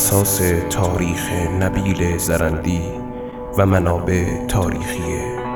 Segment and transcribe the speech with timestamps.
[0.00, 2.82] اساس تاریخ نبیل زرندی
[3.58, 5.02] و منابع تاریخی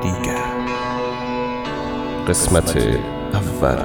[0.01, 0.45] دیگر.
[2.27, 2.77] قسمت
[3.33, 3.77] اول.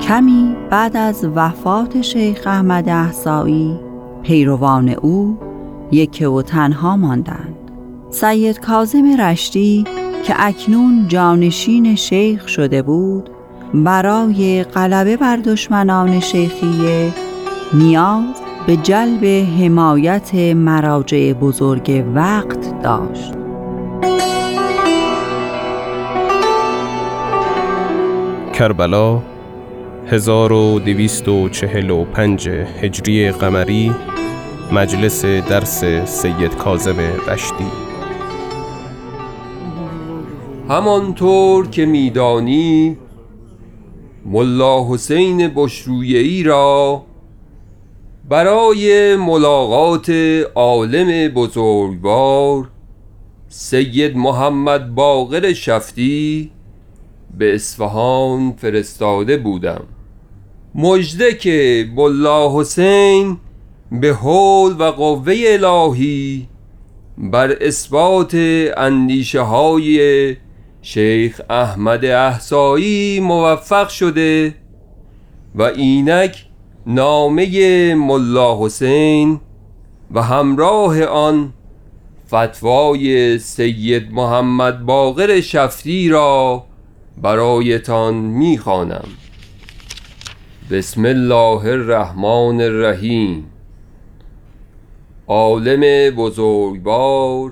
[0.00, 3.80] کمی بعد از وفات شیخ احمد احسایی
[4.22, 5.51] پیروان او
[5.92, 7.70] یکه و تنها ماندند.
[8.10, 9.84] سید کازم رشتی
[10.24, 13.30] که اکنون جانشین شیخ شده بود
[13.74, 17.12] برای غلبه بر دشمنان شیخیه
[17.74, 19.24] نیاز به جلب
[19.60, 23.32] حمایت مراجع بزرگ وقت داشت.
[28.54, 29.22] کربلا
[30.06, 33.92] 1245 هجری قمری
[34.70, 37.66] مجلس درس سید کاظم رشتی.
[40.68, 42.96] همانطور که میدانی
[44.26, 47.02] ملا حسین بشرویهی را
[48.28, 50.10] برای ملاقات
[50.54, 52.68] عالم بزرگوار
[53.48, 56.50] سید محمد باقر شفتی
[57.38, 59.84] به اصفهان فرستاده بودم.
[60.74, 63.36] مژده که ملا حسین
[64.00, 66.48] به حول و قوه الهی
[67.18, 68.34] بر اثبات
[68.76, 70.36] اندیشه های
[70.82, 74.54] شیخ احمد احسایی موفق شده
[75.54, 76.46] و اینک
[76.86, 79.40] نامه ملا حسین
[80.10, 81.52] و همراه آن
[82.26, 86.64] فتوای سید محمد باقر شفتی را
[87.22, 89.08] برایتان می‌خوانم.
[90.70, 93.51] بسم الله الرحمن الرحیم.
[95.32, 97.50] عالم بزرگوار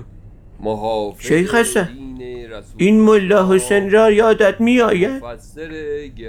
[0.59, 5.23] محافظ شیخ حسن، دین رسول این ملا حسین را یادت می آید؟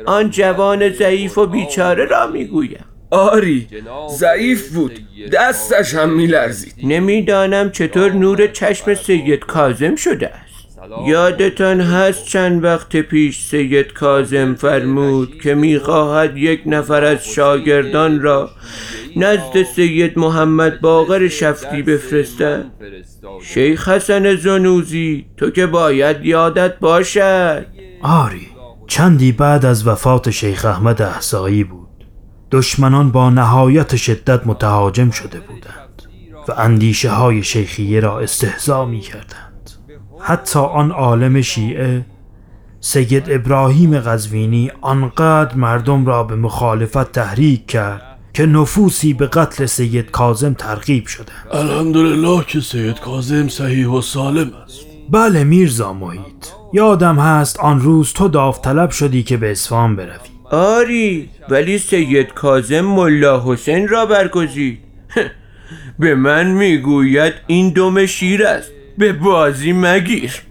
[0.07, 3.69] آن جوان ضعیف و بیچاره را می گویم آری
[4.11, 4.93] ضعیف بود.
[5.33, 6.75] دستش هم میلرزید.
[6.83, 10.52] نمی‌دانم چطور نور چشم سید کازم شده است.
[11.07, 18.51] یادتان هست چند وقت پیش سید کازم فرمود که می‌خواهد یک نفر از شاگردان را
[19.17, 22.65] نزد سید محمد باقر شفتی بفرستد.
[23.43, 27.67] شیخ حسن زنوزی تو که باید یادت باشد.
[28.03, 28.49] آری
[28.87, 31.89] چندی بعد از وفات شیخ احمد احسایی بود.
[32.51, 36.03] دشمنان با نهایت شدت متهاجم شده بودند
[36.49, 39.52] و اندیشه های شیخیه را استهزا می کردند
[40.23, 42.05] حتی آن عالم شیعه
[42.81, 48.03] سید ابراهیم قزوینی آنقدر مردم را به مخالفت تحریک کرد
[48.35, 54.51] که نفوسی به قتل سید کاظم ترغیب شدند الحمدلله که سید کاظم صحیح و سالم
[54.65, 54.87] است.
[55.11, 56.47] بله میرزا محیط.
[56.73, 60.19] یادم هست آن روز تو داوطلب شدی که به اصفهان بروی.
[60.51, 64.79] آری ولی سید کازم ملا حسین را برگزید.
[65.99, 68.71] به من می‌گوید این دم شیر است.
[68.99, 70.43] به بازی مگیر.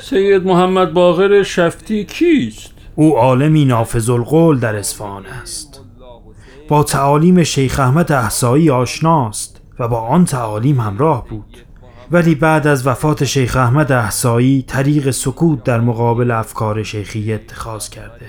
[0.00, 5.80] سید محمد باقر شفتی کیست؟ او عالمی نافذ القول در اصفهان است.
[6.68, 11.56] با تعالیم شیخ احمد احسایی آشناست و با آن تعالیم همراه بود.
[12.10, 18.26] ولی بعد از وفات شیخ احمد احسایی طریق سکوت در مقابل افکار شیخی اتخاذ کرده.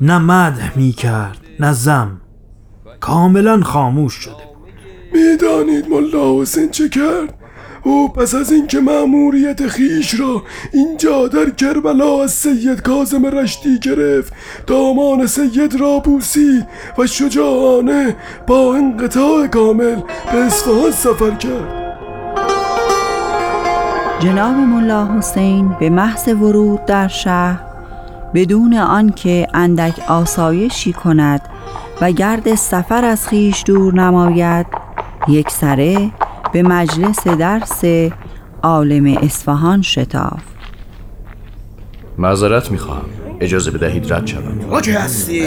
[0.00, 2.20] نه مدح می کرد نه زم
[3.00, 4.72] کاملا خاموش شده بود.
[5.12, 7.43] می‌دانید ملا حسین چه کرد؟
[7.84, 10.42] او پس از اینکه مأموریت خیش را
[10.72, 14.32] اینجا در کربلا از سید کاظم رشتی گرفت
[14.66, 16.66] دامان سید را بوسید
[16.98, 18.16] و شجاعانه
[18.46, 19.96] با انقطاع کامل
[20.32, 21.84] به اصفهان سفر کرد.
[24.20, 27.60] جناب ملا حسین به محض ورود در شهر
[28.34, 31.40] بدون آنکه اندک آسایشی کند
[32.00, 34.66] و گرد سفر از خیش دور نماید
[35.28, 36.10] یک سره
[36.54, 37.84] به مجلس درس
[38.62, 40.40] عالم اصفهان شتاف
[42.18, 43.04] معذرت می‌خواهم.
[43.40, 44.58] اجازه بدهید رد شوم.
[44.70, 45.42] کجا هستی؟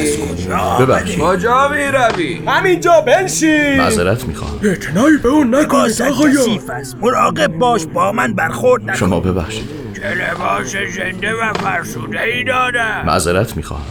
[0.79, 1.19] ببخشید.
[1.19, 3.77] کجا می روی؟ همینجا بنشین.
[3.77, 6.59] معذرت می‌خوام اعتنایی به اون نکنید آقایان
[7.01, 8.95] مراقب باش با من برخورد نکن.
[8.95, 9.69] شما ببخشید.
[9.95, 13.83] چه لباس زنده و فرسوده ای دادم معذرت می‌خواهم.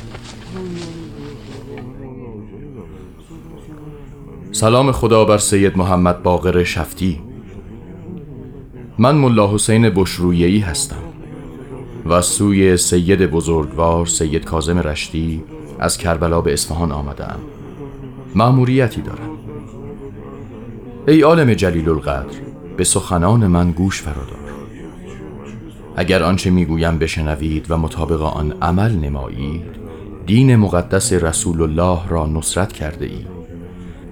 [4.57, 7.21] سلام خدا بر سید محمد باقر شفتی.
[8.99, 11.03] من ملا حسین بشرویهی هستم
[12.07, 15.45] و سوی سید بزرگوار سید کازم رشتی
[15.79, 17.39] از کربلا به اصفهان آمدم
[18.35, 19.31] مأموریتی دارم.
[21.09, 22.37] ای عالم جلیل القدر
[22.77, 24.53] به سخنان من گوش فرادار.
[25.97, 29.77] اگر آنچه می‌گویم بشنوید و مطابق آن عمل نمایید
[30.27, 33.36] دین مقدس رسول الله را نصرت کرده اید.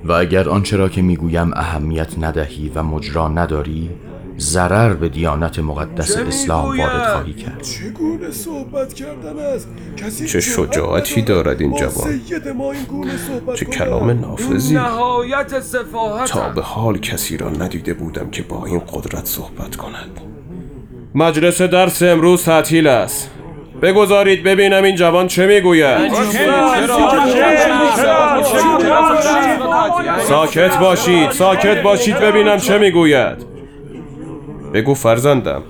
[0.05, 3.91] و اگر آنچه را که می‌گویم اهمیت ندهی و مجرا نداری
[4.39, 7.63] ضرر به دیانت مقدس اسلام وارد خواهی کرد.
[7.63, 11.93] چگونه صحبت کردن است؟ کسی چه شجاعتی دارد این جوان.
[11.93, 13.65] سید ما این گونه صحبت چه.
[13.65, 14.75] کلام نافذی.
[14.75, 20.21] نهایت سفاهت تا به حال کسی را ندیده بودم که با این قدرت صحبت کند.
[21.15, 23.31] مجلس درس امروز تعطیل است.
[23.83, 26.13] بگذارید ببینم این جوان چه می‌گوید.
[30.29, 33.47] ساکت باشید ساکت باشید ببینم چه می‌گوید.
[34.75, 35.63] بگو فرزندم.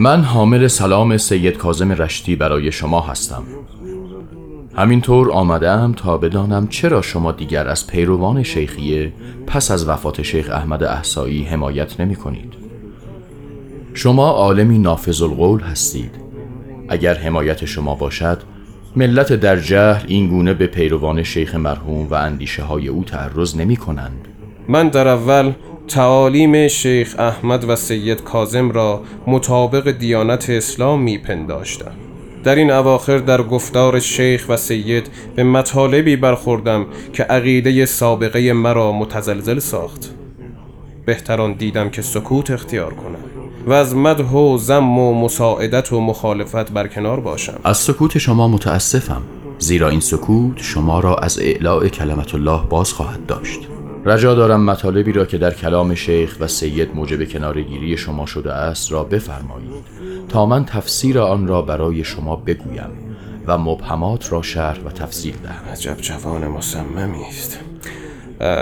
[0.00, 3.42] من حامل سلام سید کازم رشتی برای شما هستم.
[4.76, 9.12] همینطور آمدم تا بدانم چرا شما دیگر از پیروان شیخیه
[9.46, 12.54] پس از وفات شیخ احمد احسایی حمایت نمی کنید.
[13.94, 16.14] شما عالمی نافذ القول هستید.
[16.88, 18.42] اگر حمایت شما باشد
[18.98, 23.76] ملت در جهل این گونه به پیروان شیخ مرحوم و اندیشه های او تعرض نمی
[23.76, 24.28] کنند.
[24.68, 25.52] من در اول
[25.88, 31.92] تعالیم شیخ احمد و سید کازم را مطابق دیانت اسلام میپنداشتم
[32.44, 38.92] در این اواخر در گفتار شیخ و سید به مطالبی برخوردم که عقیده سابقه مرا
[38.92, 40.10] متزلزل ساخت.
[41.06, 43.37] بهتران دیدم که سکوت اختیار کنم.
[43.68, 47.60] و از مدح و زم و مساعدت و مخالفت برکنار باشم.
[47.64, 49.22] از سکوت شما متاسفم
[49.58, 53.60] زیرا این سکوت شما را از اعلاء کلمت الله باز خواهد داشت.
[54.04, 58.92] رجا دارم مطالبی را که در کلام شیخ و سید موجب کنارگیری شما شده است
[58.92, 59.84] را بفرمایید
[60.28, 62.90] تا من تفسیر آن را برای شما بگویم
[63.46, 65.72] و مبهمات را شرح و تفصیل دهم.
[65.72, 67.58] عجب جوان مصممی است.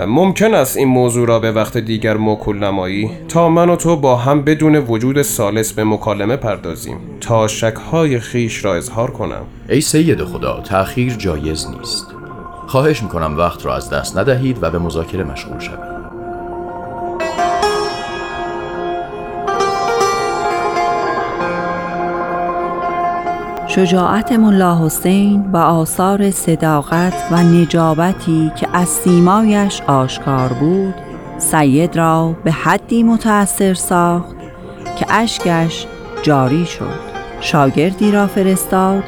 [0.07, 4.15] ممکن است این موضوع را به وقت دیگر موکول نمایی؟ تا من و تو با
[4.15, 6.97] هم بدون وجود سالس به مکالمه پردازیم.
[7.21, 9.45] تا شکهای خیش را اظهار کنم.
[9.69, 12.07] ای سید خدا تأخیر جایز نیست.
[12.67, 15.96] خواهش می‌کنم وقت را از دست ندهید و به مذاکره مشغول شوید.
[23.77, 30.93] شجاعت ملا حسین و آثار صداقت و نجابتی که از سیمایش آشکار بود
[31.37, 34.35] سید را به حدی متأثر ساخت
[34.99, 35.87] که اشکش
[36.21, 36.99] جاری شد.
[37.39, 39.03] شاگردی را فرستاد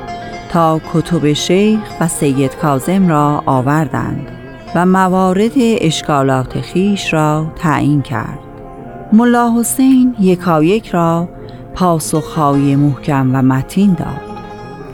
[0.52, 4.28] تا کتب شیخ و سید کازم را آوردند
[4.76, 8.40] و موارد اشکالات خیش را تعیین کرد.
[9.14, 11.30] ملا حسین یکایک را
[11.76, 14.29] پاسخهای محکم و متین داد.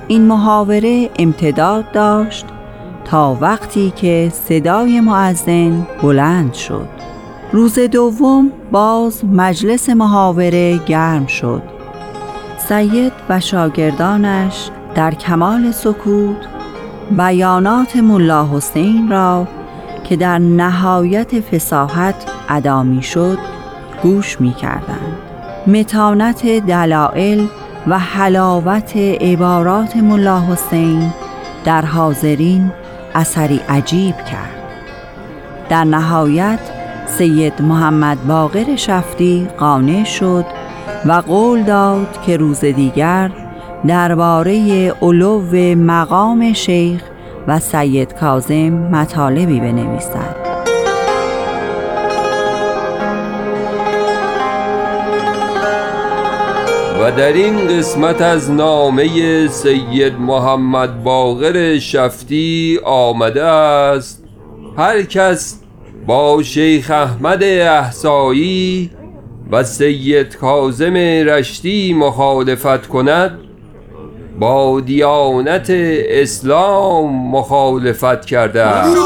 [0.07, 2.45] این محاوره امتداد داشت
[3.05, 6.87] تا وقتی که صدای معزن بلند شد.
[7.51, 11.61] روز دوم باز مجلس محاوره گرم شد.
[12.57, 16.37] سید و شاگردانش در کمال سکوت
[17.17, 19.47] بیانات ملا حسین را
[20.03, 22.15] که در نهایت فساحت
[22.49, 23.37] ادا شد
[24.03, 25.17] گوش می کردند
[25.67, 27.45] متانت دلائل
[27.87, 31.13] و حلاوت عبارات ملا حسین
[31.65, 32.71] در حاضرین
[33.15, 34.55] اثری عجیب کرد.
[35.69, 36.59] در نهایت
[37.07, 40.45] سید محمد باقر شفتی قانع شد
[41.05, 43.31] و قول داد که روز دیگر
[43.87, 45.41] درباره علو
[45.75, 47.01] مقام شیخ
[47.47, 50.44] و سید کازم مطالبی بنویسد.
[57.05, 64.23] و در این قسمت از نامه سید محمد باقر شفتی آمده است.
[64.77, 65.59] هر کس
[66.07, 68.91] با شیخ احمد احسایی
[69.51, 70.93] و سید کازم
[71.27, 73.39] رشتی مخالفت کند
[74.39, 78.97] با دیانت اسلام مخالفت کرده است.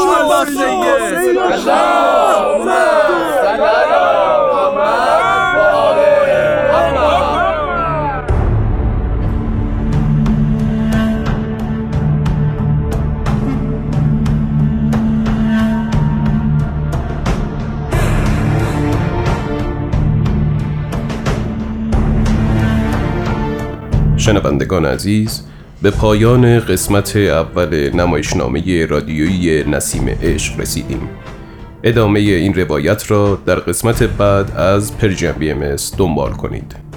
[24.60, 25.42] شنوندگان عزیز
[25.82, 31.08] به پایان قسمت اول نمایشنامه رادیویی نسیم عشق رسیدیم.
[31.84, 35.54] ادامه این روایت را در قسمت بعد از پرژیم بی
[35.98, 36.89] دنبال کنید.